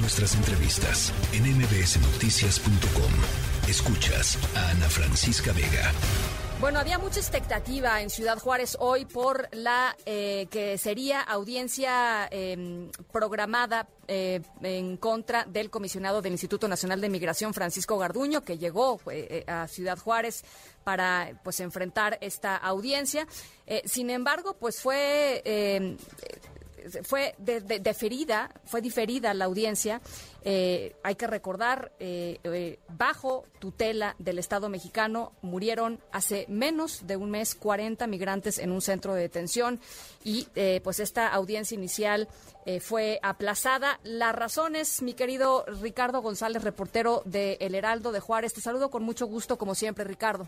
Nuestras 0.00 0.36
entrevistas 0.36 1.12
en 1.32 1.42
mbsnoticias.com. 1.56 3.68
Escuchas 3.68 4.38
a 4.54 4.70
Ana 4.70 4.88
Francisca 4.88 5.52
Vega. 5.52 5.92
Bueno, 6.60 6.78
había 6.78 6.98
mucha 6.98 7.20
expectativa 7.20 8.00
en 8.00 8.10
Ciudad 8.10 8.38
Juárez 8.38 8.76
hoy 8.80 9.04
por 9.04 9.48
la 9.52 9.96
eh, 10.06 10.46
que 10.50 10.76
sería 10.78 11.20
audiencia 11.20 12.28
em, 12.30 12.90
programada 13.12 13.88
eh, 14.08 14.40
en 14.62 14.96
contra 14.96 15.44
del 15.44 15.70
comisionado 15.70 16.20
del 16.20 16.32
Instituto 16.32 16.66
Nacional 16.66 17.00
de 17.00 17.08
Migración, 17.08 17.54
Francisco 17.54 17.96
Garduño, 17.96 18.44
que 18.44 18.58
llegó 18.58 19.00
eh, 19.10 19.44
a 19.46 19.68
Ciudad 19.68 19.98
Juárez 19.98 20.44
para 20.82 21.40
pues 21.44 21.60
enfrentar 21.60 22.18
esta 22.20 22.56
audiencia. 22.56 23.26
sin 23.84 24.10
embargo, 24.10 24.56
pues 24.58 24.80
fue 24.80 25.42
fue 27.02 27.34
deferida, 27.38 28.50
fue 28.64 28.80
diferida 28.80 29.34
la 29.34 29.46
audiencia. 29.46 30.00
Eh, 30.42 30.94
hay 31.02 31.16
que 31.16 31.26
recordar, 31.26 31.92
eh, 31.98 32.38
eh, 32.44 32.78
bajo 32.96 33.44
tutela 33.58 34.14
del 34.18 34.38
Estado 34.38 34.68
mexicano 34.68 35.32
murieron 35.42 36.00
hace 36.12 36.46
menos 36.48 37.06
de 37.06 37.16
un 37.16 37.30
mes 37.30 37.54
40 37.54 38.06
migrantes 38.06 38.58
en 38.58 38.72
un 38.72 38.80
centro 38.80 39.14
de 39.14 39.22
detención 39.22 39.80
y 40.24 40.46
pues 40.82 41.00
esta 41.00 41.28
audiencia 41.28 41.74
inicial 41.74 42.28
fue 42.80 43.18
aplazada. 43.22 43.98
Las 44.02 44.34
razones, 44.34 45.02
mi 45.02 45.14
querido 45.14 45.64
Ricardo 45.80 46.20
González, 46.20 46.62
reportero 46.62 47.22
de 47.24 47.56
El 47.60 47.74
Heraldo 47.74 48.12
de 48.12 48.20
Juárez, 48.20 48.52
te 48.52 48.60
saludo 48.60 48.90
con 48.90 49.02
mucho 49.02 49.26
gusto 49.26 49.56
como 49.56 49.74
siempre, 49.74 50.04
Ricardo. 50.04 50.46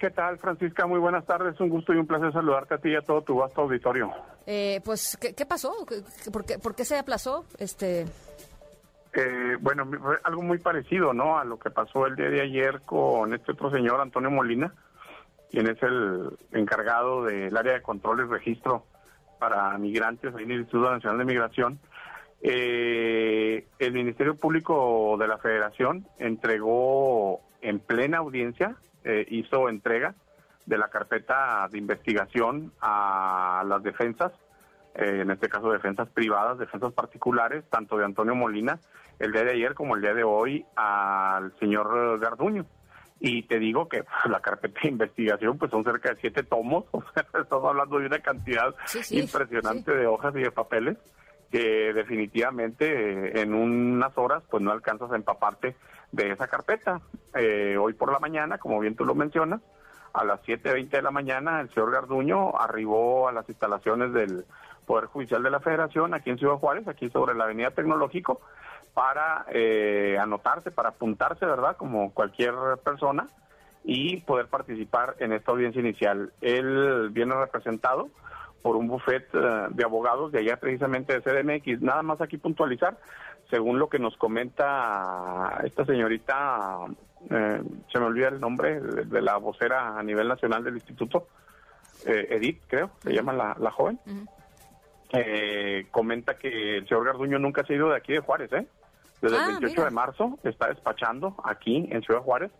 ¿Qué 0.00 0.08
tal, 0.08 0.38
Francisca? 0.38 0.86
Muy 0.86 0.98
buenas 0.98 1.26
tardes. 1.26 1.60
Un 1.60 1.68
gusto 1.68 1.92
y 1.92 1.98
un 1.98 2.06
placer 2.06 2.32
saludarte 2.32 2.72
a 2.72 2.78
ti 2.78 2.88
y 2.88 2.96
a 2.96 3.02
todo 3.02 3.20
tu 3.20 3.36
vasto 3.36 3.60
auditorio. 3.60 4.10
Eh, 4.46 4.80
pues, 4.82 5.18
¿qué, 5.18 5.44
pasó? 5.44 5.74
¿Por 6.32 6.46
qué, 6.46 6.58
¿Por 6.58 6.74
qué, 6.74 6.86
se 6.86 6.98
aplazó? 6.98 7.44
Este... 7.58 8.06
Eh, 9.12 9.56
bueno, 9.60 9.90
algo 10.24 10.40
muy 10.40 10.56
parecido, 10.56 11.12
¿no? 11.12 11.38
A 11.38 11.44
lo 11.44 11.58
que 11.58 11.68
pasó 11.68 12.06
el 12.06 12.16
día 12.16 12.30
de 12.30 12.40
ayer 12.40 12.80
con 12.86 13.34
este 13.34 13.52
otro 13.52 13.70
señor, 13.70 14.00
Antonio 14.00 14.30
Molina, 14.30 14.72
quien 15.50 15.66
es 15.66 15.82
el 15.82 16.30
encargado 16.52 17.24
del 17.24 17.54
área 17.54 17.74
de 17.74 17.82
control 17.82 18.20
y 18.20 18.30
registro 18.30 18.86
para 19.38 19.76
migrantes 19.76 20.32
en 20.32 20.50
el 20.50 20.60
Instituto 20.60 20.90
Nacional 20.90 21.18
de 21.18 21.24
Migración. 21.26 21.78
Eh, 22.40 23.66
el 23.78 23.92
Ministerio 23.92 24.34
Público 24.34 25.16
de 25.18 25.28
la 25.28 25.36
Federación 25.36 26.06
entregó 26.18 27.49
en 27.62 27.80
plena 27.80 28.18
audiencia 28.18 28.76
eh, 29.04 29.26
hizo 29.30 29.68
entrega 29.68 30.14
de 30.66 30.78
la 30.78 30.88
carpeta 30.88 31.68
de 31.70 31.78
investigación 31.78 32.72
a 32.80 33.64
las 33.66 33.82
defensas, 33.82 34.32
eh, 34.94 35.20
en 35.22 35.30
este 35.30 35.48
caso 35.48 35.70
defensas 35.70 36.08
privadas, 36.08 36.58
defensas 36.58 36.92
particulares, 36.92 37.64
tanto 37.70 37.96
de 37.96 38.04
Antonio 38.04 38.34
Molina 38.34 38.78
el 39.18 39.32
día 39.32 39.44
de 39.44 39.52
ayer 39.52 39.74
como 39.74 39.96
el 39.96 40.02
día 40.02 40.14
de 40.14 40.24
hoy 40.24 40.64
al 40.76 41.52
señor 41.58 42.18
Garduño. 42.18 42.64
Y 43.22 43.42
te 43.42 43.58
digo 43.58 43.86
que 43.86 44.02
la 44.30 44.40
carpeta 44.40 44.80
de 44.82 44.88
investigación 44.88 45.58
pues 45.58 45.70
son 45.70 45.84
cerca 45.84 46.10
de 46.10 46.20
siete 46.20 46.42
tomos, 46.42 46.84
o 46.92 47.02
sea, 47.12 47.26
estamos 47.40 47.68
hablando 47.68 47.98
de 47.98 48.06
una 48.06 48.18
cantidad 48.20 48.74
impresionante 49.10 49.94
de 49.94 50.06
hojas 50.06 50.34
y 50.36 50.40
de 50.40 50.50
papeles 50.50 50.96
que 51.50 51.92
definitivamente 51.92 52.86
eh, 52.86 53.42
en 53.42 53.54
unas 53.54 54.16
horas 54.16 54.42
pues 54.50 54.62
no 54.62 54.70
alcanzas 54.70 55.10
a 55.12 55.16
empaparte 55.16 55.76
de 56.12 56.32
esa 56.32 56.48
carpeta. 56.48 57.00
Eh, 57.34 57.76
hoy 57.78 57.92
por 57.94 58.12
la 58.12 58.18
mañana, 58.18 58.58
como 58.58 58.80
bien 58.80 58.96
tú 58.96 59.04
lo 59.04 59.14
mencionas, 59.14 59.60
a 60.12 60.24
las 60.24 60.40
7.20 60.42 60.90
de 60.90 61.02
la 61.02 61.10
mañana 61.10 61.60
el 61.60 61.70
señor 61.70 61.92
Garduño 61.92 62.56
arribó 62.58 63.28
a 63.28 63.32
las 63.32 63.48
instalaciones 63.48 64.12
del 64.12 64.44
Poder 64.86 65.06
Judicial 65.06 65.42
de 65.42 65.50
la 65.50 65.60
Federación 65.60 66.14
aquí 66.14 66.30
en 66.30 66.38
Ciudad 66.38 66.56
Juárez, 66.56 66.88
aquí 66.88 67.10
sobre 67.10 67.34
la 67.34 67.44
Avenida 67.44 67.70
Tecnológico, 67.70 68.40
para 68.92 69.46
eh, 69.50 70.18
anotarse, 70.20 70.72
para 70.72 70.90
apuntarse, 70.90 71.46
¿verdad? 71.46 71.76
Como 71.76 72.12
cualquier 72.12 72.54
persona 72.84 73.28
y 73.84 74.18
poder 74.22 74.48
participar 74.48 75.14
en 75.20 75.32
esta 75.32 75.52
audiencia 75.52 75.80
inicial. 75.80 76.32
Él 76.40 77.10
viene 77.10 77.34
representado 77.34 78.08
por 78.62 78.76
un 78.76 78.88
buffet 78.88 79.26
eh, 79.32 79.66
de 79.70 79.84
abogados 79.84 80.32
de 80.32 80.40
allá 80.40 80.58
precisamente 80.58 81.18
de 81.18 81.22
CDMX. 81.22 81.80
Nada 81.82 82.02
más 82.02 82.20
aquí 82.20 82.36
puntualizar, 82.36 82.98
según 83.48 83.78
lo 83.78 83.88
que 83.88 83.98
nos 83.98 84.16
comenta 84.16 85.60
esta 85.64 85.84
señorita, 85.84 86.86
eh, 87.30 87.62
se 87.92 87.98
me 87.98 88.06
olvida 88.06 88.28
el 88.28 88.40
nombre 88.40 88.80
de, 88.80 89.22
la 89.22 89.36
vocera 89.38 89.98
a 89.98 90.02
nivel 90.02 90.28
nacional 90.28 90.62
del 90.62 90.74
instituto, 90.74 91.28
eh, 92.06 92.28
Edith, 92.30 92.62
creo, 92.66 92.90
se 93.02 93.12
llama 93.12 93.32
la, 93.32 93.70
joven, 93.70 93.98
comenta 95.90 96.38
que 96.38 96.78
el 96.78 96.88
señor 96.88 97.04
Garduño 97.04 97.38
nunca 97.38 97.64
se 97.64 97.72
ha 97.72 97.76
ido 97.76 97.90
de 97.90 97.96
aquí 97.96 98.12
de 98.12 98.20
Juárez, 98.20 98.52
¿eh? 98.52 98.66
Desde 99.20 99.36
el 99.36 99.46
28 99.48 99.82
ah, 99.82 99.84
de 99.84 99.90
marzo 99.90 100.38
está 100.44 100.68
despachando 100.68 101.34
aquí 101.44 101.88
en 101.90 102.00
Ciudad 102.02 102.22
Juárez, 102.22 102.50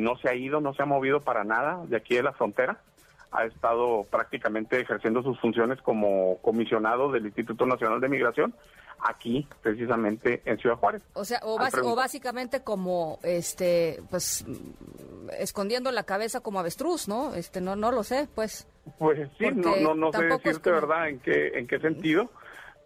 no 0.00 0.16
se 0.16 0.28
ha 0.28 0.34
ido, 0.34 0.60
no 0.60 0.74
se 0.74 0.82
ha 0.82 0.86
movido 0.86 1.20
para 1.20 1.44
nada 1.44 1.84
de 1.86 1.96
aquí 1.96 2.16
de 2.16 2.24
la 2.24 2.32
frontera 2.32 2.80
ha 3.32 3.44
estado 3.44 4.04
prácticamente 4.10 4.80
ejerciendo 4.80 5.22
sus 5.22 5.40
funciones 5.40 5.80
como 5.82 6.38
comisionado 6.42 7.10
del 7.10 7.26
Instituto 7.26 7.66
Nacional 7.66 8.00
de 8.00 8.08
Migración 8.08 8.54
aquí 9.00 9.48
precisamente 9.62 10.42
en 10.44 10.58
Ciudad 10.58 10.76
Juárez. 10.76 11.02
O 11.14 11.24
sea, 11.24 11.40
o, 11.42 11.58
básicamente 11.96 12.62
como 12.62 13.18
este 13.22 14.02
pues 14.10 14.44
escondiendo 15.38 15.90
la 15.90 16.04
cabeza 16.04 16.40
como 16.40 16.60
avestruz, 16.60 17.08
¿no? 17.08 17.34
Este 17.34 17.60
no 17.60 17.74
no 17.74 17.90
lo 17.90 18.04
sé, 18.04 18.28
pues. 18.34 18.68
Pues 18.98 19.28
sí, 19.38 19.46
no 19.52 19.76
no 19.76 19.94
no 19.94 20.12
sé 20.12 20.24
decirte 20.24 20.70
verdad 20.70 21.08
en 21.08 21.20
qué 21.20 21.48
en 21.58 21.66
qué 21.66 21.78
sentido 21.78 22.30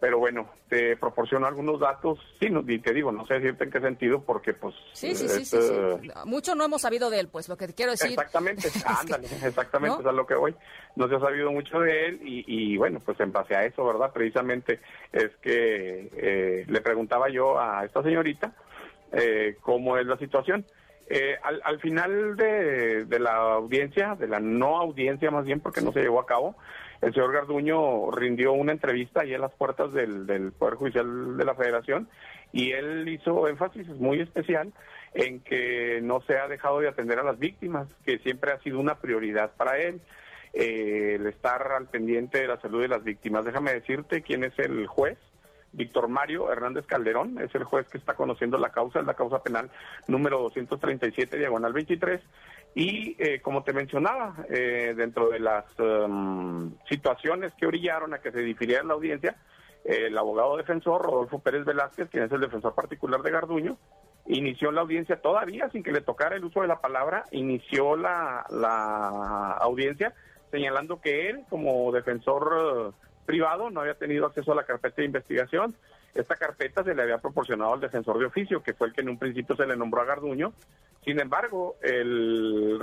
pero 0.06 0.20
bueno, 0.20 0.48
te 0.68 0.96
proporciono 0.96 1.48
algunos 1.48 1.80
datos, 1.80 2.20
sí, 2.38 2.48
no, 2.48 2.62
y 2.64 2.78
te 2.78 2.94
digo, 2.94 3.10
no 3.10 3.26
sé 3.26 3.40
decirte 3.40 3.64
en 3.64 3.72
qué 3.72 3.80
sentido, 3.80 4.22
porque 4.22 4.54
pues... 4.54 4.72
Sí, 4.92 5.16
sí, 5.16 5.28
sí, 5.28 5.44
sí, 5.44 5.56
eh, 5.60 5.98
Mucho 6.26 6.54
no 6.54 6.62
hemos 6.62 6.82
sabido 6.82 7.10
de 7.10 7.18
él, 7.18 7.26
pues, 7.26 7.48
lo 7.48 7.56
que 7.56 7.66
te 7.66 7.74
quiero 7.74 7.90
decir... 7.90 8.12
Exactamente, 8.12 8.68
ándale, 8.86 9.26
exactamente, 9.26 10.02
es 10.02 10.06
a 10.06 10.12
lo 10.12 10.24
que 10.24 10.36
voy. 10.36 10.54
No 10.94 11.08
se 11.08 11.16
ha 11.16 11.18
sabido 11.18 11.50
mucho 11.50 11.80
de 11.80 12.06
él 12.06 12.20
y, 12.22 12.76
bueno, 12.76 13.00
pues 13.04 13.18
en 13.18 13.32
base 13.32 13.56
a 13.56 13.64
eso, 13.64 13.84
¿verdad? 13.84 14.12
Precisamente 14.12 14.78
es 15.10 15.32
que 15.42 16.08
eh, 16.16 16.64
le 16.68 16.80
preguntaba 16.82 17.28
yo 17.28 17.58
a 17.58 17.84
esta 17.84 18.00
señorita 18.04 18.54
eh, 19.10 19.56
cómo 19.60 19.98
es 19.98 20.06
la 20.06 20.18
situación. 20.18 20.64
Al, 21.42 21.60
al, 21.64 21.80
final 21.80 22.36
de, 22.36 23.06
la 23.18 23.36
audiencia, 23.54 24.14
de 24.16 24.26
la 24.28 24.40
no 24.40 24.78
audiencia 24.78 25.30
más 25.30 25.44
bien, 25.44 25.60
porque 25.60 25.80
no 25.80 25.92
se 25.92 26.00
llevó 26.00 26.20
a 26.20 26.26
cabo, 26.26 26.56
el 27.02 27.12
señor 27.12 27.32
Garduño 27.32 28.10
rindió 28.10 28.52
una 28.52 28.72
entrevista 28.72 29.20
ahí 29.20 29.34
en 29.34 29.40
las 29.40 29.52
puertas 29.52 29.92
del, 29.92 30.52
Poder 30.58 30.74
Judicial 30.74 31.36
de 31.36 31.44
la 31.44 31.54
Federación 31.54 32.08
y 32.52 32.72
él 32.72 33.08
hizo 33.08 33.48
énfasis 33.48 33.86
muy 33.88 34.20
especial 34.20 34.72
en 35.14 35.40
que 35.40 36.00
no 36.02 36.20
se 36.22 36.38
ha 36.38 36.48
dejado 36.48 36.80
de 36.80 36.88
atender 36.88 37.18
a 37.18 37.24
las 37.24 37.38
víctimas, 37.38 37.88
que 38.04 38.18
siempre 38.18 38.52
ha 38.52 38.60
sido 38.60 38.80
una 38.80 38.96
prioridad 38.96 39.52
para 39.56 39.78
él. 39.78 40.00
Eh, 40.52 41.16
el 41.16 41.26
estar 41.26 41.70
al 41.72 41.86
pendiente 41.86 42.40
de 42.40 42.46
la 42.46 42.58
salud 42.60 42.80
de 42.80 42.88
las 42.88 43.04
víctimas. 43.04 43.44
Déjame 43.44 43.74
decirte 43.74 44.22
quién 44.22 44.42
es 44.42 44.58
el 44.58 44.86
juez. 44.86 45.18
Víctor 45.72 46.08
Mario 46.08 46.50
Hernández 46.50 46.86
Calderón 46.86 47.38
es 47.38 47.54
el 47.54 47.64
juez 47.64 47.86
que 47.88 47.98
está 47.98 48.14
conociendo 48.14 48.58
la 48.58 48.70
causa, 48.70 49.00
es 49.00 49.06
la 49.06 49.14
causa 49.14 49.42
penal 49.42 49.70
número 50.08 50.38
237, 50.40 51.36
diagonal 51.36 51.72
23, 51.72 52.20
y 52.74 53.16
eh, 53.18 53.40
como 53.40 53.62
te 53.62 53.72
mencionaba, 53.72 54.36
eh, 54.48 54.94
dentro 54.96 55.28
de 55.30 55.40
las 55.40 55.64
em, 55.78 56.72
situaciones 56.88 57.52
que 57.54 57.66
orillaron 57.66 58.14
a 58.14 58.18
que 58.18 58.32
se 58.32 58.40
difiriera 58.40 58.84
la 58.84 58.94
audiencia, 58.94 59.36
el 59.84 60.18
abogado 60.18 60.56
defensor 60.56 61.02
Rodolfo 61.02 61.38
Pérez 61.38 61.64
Velázquez, 61.64 62.10
quien 62.10 62.24
es 62.24 62.32
el 62.32 62.40
defensor 62.40 62.74
particular 62.74 63.22
de 63.22 63.30
Garduño, 63.30 63.78
inició 64.26 64.72
la 64.72 64.80
audiencia 64.80 65.20
todavía 65.20 65.68
sin 65.70 65.82
que 65.82 65.92
le 65.92 66.00
tocara 66.00 66.36
el 66.36 66.44
uso 66.44 66.62
de 66.62 66.68
la 66.68 66.80
palabra, 66.80 67.24
inició 67.30 67.96
la, 67.96 68.40
audiencia 69.60 70.14
señalando 70.50 71.00
que 71.00 71.28
él, 71.30 71.44
como 71.48 71.92
defensor 71.92 72.94
privado, 73.26 73.68
no 73.68 73.80
había 73.80 73.94
tenido 73.94 74.26
acceso 74.26 74.52
a 74.52 74.54
la 74.54 74.64
carpeta 74.64 74.96
de 74.96 75.06
investigación. 75.06 75.74
Esta 76.14 76.36
carpeta 76.36 76.82
se 76.82 76.94
le 76.94 77.02
había 77.02 77.18
proporcionado 77.18 77.74
al 77.74 77.80
defensor 77.80 78.18
de 78.18 78.24
oficio, 78.24 78.62
que 78.62 78.72
fue 78.72 78.86
el 78.88 78.94
que 78.94 79.02
en 79.02 79.10
un 79.10 79.18
principio 79.18 79.54
se 79.54 79.66
le 79.66 79.76
nombró 79.76 80.00
a 80.00 80.06
Garduño, 80.06 80.54
sin 81.06 81.20
embargo, 81.20 81.76
el, 81.82 82.80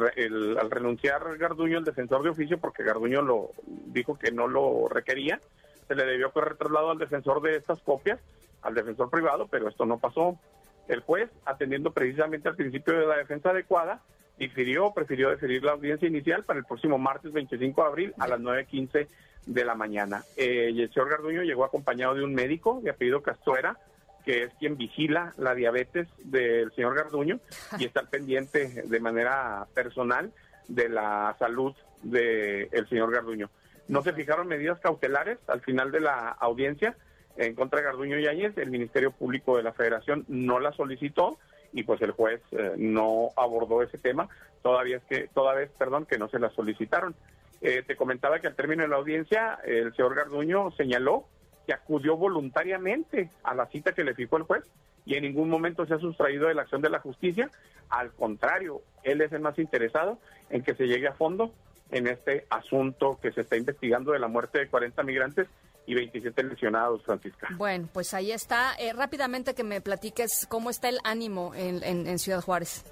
al 0.58 0.72
renunciar 0.72 1.38
Garduño, 1.38 1.78
el 1.78 1.84
defensor 1.84 2.24
de 2.24 2.30
oficio, 2.30 2.58
porque 2.58 2.82
Garduño 2.82 3.22
lo 3.22 3.52
dijo 3.68 4.18
que 4.18 4.32
no 4.32 4.48
lo 4.48 4.88
requería, 4.88 5.42
se 5.90 5.94
le 5.94 6.06
debió 6.06 6.32
correr 6.32 6.56
traslado 6.56 6.92
al 6.92 6.98
defensor 6.98 7.42
de 7.42 7.58
estas 7.58 7.82
copias, 7.82 8.22
al 8.62 8.76
defensor 8.76 9.10
privado, 9.10 9.50
pero 9.52 9.68
esto 9.68 9.86
no 9.86 10.00
pasó. 10.00 10.40
El 10.88 11.02
juez, 11.02 11.30
atendiendo 11.44 11.92
precisamente 11.92 12.48
al 12.48 12.56
principio 12.56 12.98
de 12.98 13.08
la 13.08 13.18
defensa 13.18 13.50
adecuada, 13.50 14.00
difirió, 14.38 14.94
prefirió 14.94 15.30
deferir 15.30 15.62
la 15.66 15.74
audiencia 15.74 16.08
inicial 16.08 16.46
para 16.46 16.60
el 16.60 16.66
próximo 16.66 16.98
martes 16.98 17.34
25 17.34 17.82
de 17.82 17.88
abril 17.88 18.14
a 18.20 18.30
las 18.30 18.40
9.15 18.40 19.06
de 19.46 19.66
la 19.66 19.76
mañana. 19.76 20.24
Eh, 20.38 20.72
y 20.74 20.82
el 20.82 20.94
señor 20.94 21.10
Garduño 21.10 21.44
llegó 21.44 21.66
acompañado 21.66 22.16
de 22.16 22.24
un 22.24 22.34
médico 22.34 22.80
de 22.82 22.92
apellido 22.92 23.22
Castuera, 23.22 23.78
que 24.26 24.44
es 24.44 24.54
quien 24.60 24.78
vigila 24.78 25.34
la 25.38 25.54
diabetes 25.54 26.08
del 26.24 26.72
señor 26.74 26.96
Garduño 26.96 27.40
y 27.78 27.86
está 27.86 28.04
pendiente 28.04 28.84
de 28.86 29.00
manera 29.00 29.68
personal 29.74 30.32
de 30.68 30.90
la 30.90 31.36
salud 31.40 31.74
del 32.02 32.88
señor 32.90 33.12
Garduño. 33.12 33.50
No 33.88 34.02
se 34.02 34.14
fijaron 34.14 34.48
medidas 34.48 34.80
cautelares 34.80 35.38
al 35.48 35.62
final 35.62 35.92
de 35.92 36.00
la 36.00 36.30
audiencia. 36.30 36.96
en 37.36 37.56
contra 37.56 37.80
de 37.80 37.86
Garduño 37.86 38.20
Yáñez, 38.20 38.58
el 38.58 38.70
Ministerio 38.70 39.12
Público 39.12 39.58
de 39.58 39.64
la 39.64 39.74
Federación 39.74 40.24
no 40.28 40.60
la 40.60 40.72
solicitó 40.72 41.38
y 41.74 41.84
pues 41.84 42.02
el 42.02 42.12
juez 42.12 42.42
eh, 42.52 42.74
no 42.78 43.30
abordó 43.36 43.82
ese 43.82 43.98
tema, 43.98 44.30
todavía 44.62 44.98
es 44.98 45.04
que, 45.06 45.28
toda 45.34 45.56
perdón, 45.78 46.06
que 46.06 46.20
no 46.20 46.30
se 46.30 46.40
la 46.40 46.50
solicitaron. 46.52 47.16
Eh, 47.66 47.82
te 47.88 47.96
comentaba 47.96 48.40
que 48.40 48.48
al 48.48 48.56
término 48.56 48.84
de 48.84 48.90
la 48.90 48.98
audiencia, 48.98 49.58
el 49.64 49.96
señor 49.96 50.16
Garduño 50.16 50.72
señaló 50.72 51.26
que 51.66 51.74
acudió 51.74 52.18
voluntariamente 52.18 53.30
a 53.42 53.56
la 53.56 53.68
cita 53.68 53.94
que 53.94 54.04
le 54.04 54.14
fijó 54.14 54.36
el 54.36 54.44
juez 54.44 54.66
y 55.06 55.16
en 55.16 55.24
ningún 55.24 55.50
momento 55.50 55.86
se 55.86 55.94
ha 55.94 56.00
sustraído 56.00 56.50
de 56.50 56.56
la 56.56 56.64
acción 56.64 56.82
de 56.82 56.90
la 56.90 57.00
justicia. 57.00 57.50
Al 57.90 58.12
contrario, 58.12 58.82
él 59.04 59.22
es 59.22 59.32
el 59.32 59.40
más 59.40 59.58
interesado 59.60 60.20
en 60.50 60.62
que 60.62 60.76
se 60.76 60.88
llegue 60.88 61.08
a 61.08 61.14
fondo 61.14 61.54
en 61.90 62.08
este 62.08 62.46
asunto 62.50 63.18
que 63.22 63.32
se 63.32 63.42
está 63.42 63.56
investigando 63.56 64.12
de 64.12 64.20
la 64.20 64.28
muerte 64.28 64.60
de 64.60 64.68
40 64.68 65.02
migrantes 65.04 65.48
y 65.86 65.96
27 65.96 66.44
lesionados, 66.44 67.04
Francisca. 67.04 67.48
Bueno, 67.58 67.88
pues 67.94 68.14
ahí 68.14 68.32
está. 68.32 68.74
Eh, 68.80 68.94
rápidamente 68.94 69.54
que 69.54 69.64
me 69.64 69.82
platiques 69.82 70.48
cómo 70.50 70.70
está 70.70 70.90
el 70.90 70.98
ánimo 71.04 71.54
en, 71.56 71.84
en, 71.84 72.20
Ciudad 72.20 72.42
Juárez. 72.42 72.86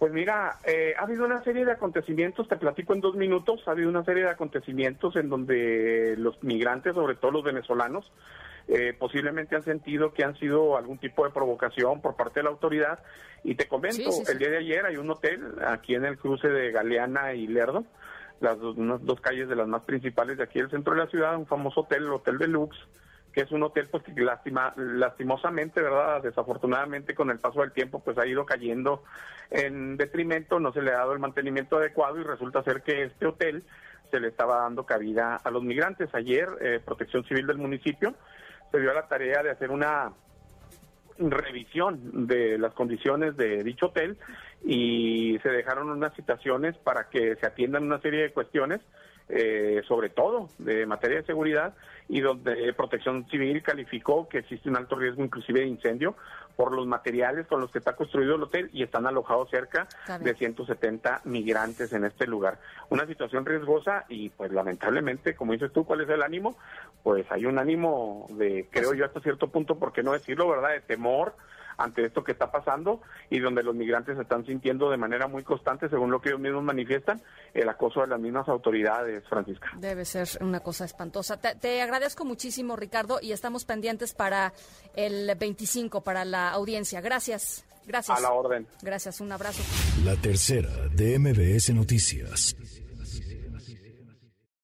Pues 0.00 0.14
mira, 0.14 0.56
eh, 0.64 0.94
ha 0.98 1.02
habido 1.02 1.26
una 1.26 1.44
serie 1.44 1.62
de 1.62 1.72
acontecimientos, 1.72 2.48
te 2.48 2.56
platico 2.56 2.94
en 2.94 3.02
dos 3.02 3.16
minutos, 3.16 3.60
ha 3.66 3.72
habido 3.72 3.90
una 3.90 4.02
serie 4.02 4.22
de 4.22 4.30
acontecimientos 4.30 5.14
en 5.16 5.28
donde 5.28 6.14
los 6.16 6.42
migrantes, 6.42 6.94
sobre 6.94 7.16
todo 7.16 7.32
los 7.32 7.44
venezolanos, 7.44 8.10
eh, 8.66 8.94
posiblemente 8.98 9.56
han 9.56 9.62
sentido 9.62 10.14
que 10.14 10.24
han 10.24 10.38
sido 10.38 10.78
algún 10.78 10.96
tipo 10.96 11.22
de 11.24 11.30
provocación 11.32 12.00
por 12.00 12.16
parte 12.16 12.40
de 12.40 12.44
la 12.44 12.48
autoridad. 12.48 13.00
Y 13.44 13.56
te 13.56 13.68
comento, 13.68 14.08
el 14.26 14.38
día 14.38 14.48
de 14.48 14.56
ayer 14.56 14.86
hay 14.86 14.96
un 14.96 15.10
hotel 15.10 15.56
aquí 15.66 15.94
en 15.94 16.06
el 16.06 16.16
cruce 16.16 16.48
de 16.48 16.72
Galeana 16.72 17.34
y 17.34 17.46
Lerdo, 17.46 17.84
las 18.40 18.58
dos, 18.58 18.76
dos 19.02 19.20
calles 19.20 19.50
de 19.50 19.56
las 19.56 19.68
más 19.68 19.82
principales 19.82 20.38
de 20.38 20.44
aquí 20.44 20.60
del 20.60 20.70
centro 20.70 20.94
de 20.94 21.00
la 21.00 21.10
ciudad, 21.10 21.36
un 21.36 21.46
famoso 21.46 21.82
hotel, 21.82 22.04
el 22.04 22.12
Hotel 22.12 22.38
Deluxe, 22.38 22.78
que 23.32 23.42
es 23.42 23.52
un 23.52 23.62
hotel 23.62 23.88
pues 23.90 24.02
que 24.02 24.12
lástima, 24.20 24.72
lastimosamente, 24.76 25.80
¿verdad? 25.80 26.22
Desafortunadamente 26.22 27.14
con 27.14 27.30
el 27.30 27.38
paso 27.38 27.60
del 27.60 27.72
tiempo 27.72 28.00
pues 28.00 28.18
ha 28.18 28.26
ido 28.26 28.44
cayendo 28.44 29.04
en 29.50 29.96
detrimento, 29.96 30.58
no 30.58 30.72
se 30.72 30.82
le 30.82 30.90
ha 30.90 30.98
dado 30.98 31.12
el 31.12 31.18
mantenimiento 31.18 31.76
adecuado 31.76 32.18
y 32.18 32.24
resulta 32.24 32.62
ser 32.62 32.82
que 32.82 33.04
este 33.04 33.26
hotel 33.26 33.64
se 34.10 34.20
le 34.20 34.28
estaba 34.28 34.62
dando 34.62 34.84
cabida 34.84 35.36
a 35.36 35.50
los 35.50 35.62
migrantes. 35.62 36.12
Ayer 36.14 36.48
eh, 36.60 36.80
Protección 36.84 37.24
Civil 37.24 37.46
del 37.46 37.58
municipio 37.58 38.14
se 38.70 38.80
dio 38.80 38.90
a 38.90 38.94
la 38.94 39.08
tarea 39.08 39.42
de 39.42 39.50
hacer 39.50 39.70
una 39.70 40.12
revisión 41.18 42.26
de 42.26 42.58
las 42.58 42.72
condiciones 42.72 43.36
de 43.36 43.62
dicho 43.62 43.86
hotel 43.86 44.16
y 44.64 45.38
se 45.42 45.50
dejaron 45.50 45.90
unas 45.90 46.14
citaciones 46.14 46.76
para 46.78 47.08
que 47.08 47.36
se 47.36 47.46
atiendan 47.46 47.84
una 47.84 48.00
serie 48.00 48.22
de 48.22 48.32
cuestiones 48.32 48.80
eh, 49.30 49.82
sobre 49.86 50.10
todo 50.10 50.48
de 50.58 50.86
materia 50.86 51.18
de 51.18 51.24
seguridad, 51.24 51.74
y 52.08 52.20
donde 52.20 52.72
Protección 52.72 53.24
Civil 53.30 53.62
calificó 53.62 54.28
que 54.28 54.38
existe 54.38 54.68
un 54.68 54.76
alto 54.76 54.96
riesgo 54.96 55.22
inclusive 55.22 55.60
de 55.60 55.66
incendio 55.66 56.16
por 56.56 56.72
los 56.72 56.86
materiales 56.86 57.46
con 57.46 57.60
los 57.60 57.70
que 57.70 57.78
está 57.78 57.94
construido 57.94 58.34
el 58.34 58.42
hotel 58.42 58.68
y 58.72 58.82
están 58.82 59.06
alojados 59.06 59.48
cerca 59.48 59.86
de 60.20 60.34
170 60.34 61.22
migrantes 61.24 61.92
en 61.92 62.04
este 62.04 62.26
lugar. 62.26 62.58
Una 62.88 63.06
situación 63.06 63.46
riesgosa 63.46 64.04
y 64.08 64.30
pues 64.30 64.52
lamentablemente, 64.52 65.36
como 65.36 65.52
dices 65.52 65.72
tú, 65.72 65.84
¿cuál 65.84 66.00
es 66.00 66.08
el 66.08 66.22
ánimo? 66.22 66.56
Pues 67.02 67.24
hay 67.30 67.46
un 67.46 67.58
ánimo 67.58 68.26
de, 68.30 68.66
creo 68.70 68.92
yo 68.92 69.04
hasta 69.04 69.20
cierto 69.20 69.48
punto, 69.48 69.78
¿por 69.78 69.92
qué 69.92 70.02
no 70.02 70.12
decirlo, 70.12 70.48
verdad?, 70.48 70.70
de 70.70 70.80
temor 70.80 71.34
ante 71.80 72.04
esto 72.04 72.22
que 72.22 72.32
está 72.32 72.50
pasando 72.50 73.00
y 73.30 73.38
donde 73.38 73.62
los 73.62 73.74
migrantes 73.74 74.18
están 74.18 74.44
sintiendo 74.44 74.90
de 74.90 74.96
manera 74.96 75.26
muy 75.26 75.42
constante, 75.42 75.88
según 75.88 76.10
lo 76.10 76.20
que 76.20 76.28
ellos 76.28 76.40
mismos 76.40 76.62
manifiestan, 76.62 77.20
el 77.54 77.68
acoso 77.68 78.02
de 78.02 78.08
las 78.08 78.20
mismas 78.20 78.48
autoridades, 78.48 79.24
Francisca. 79.28 79.70
Debe 79.76 80.04
ser 80.04 80.28
una 80.40 80.60
cosa 80.60 80.84
espantosa. 80.84 81.38
Te, 81.38 81.82
agradezco 81.82 82.24
muchísimo, 82.24 82.76
Ricardo, 82.76 83.18
y 83.20 83.32
estamos 83.32 83.64
pendientes 83.64 84.14
para 84.14 84.52
el 84.94 85.34
25, 85.36 86.02
para 86.02 86.24
la 86.24 86.50
audiencia. 86.50 87.00
Gracias. 87.00 87.64
Gracias. 87.86 88.18
A 88.18 88.20
la 88.20 88.32
orden. 88.32 88.66
Gracias, 88.82 89.20
un 89.20 89.32
abrazo. 89.32 89.62
La 90.04 90.14
tercera 90.16 90.70
de 90.92 91.18
MBS 91.18 91.74
Noticias. 91.74 92.54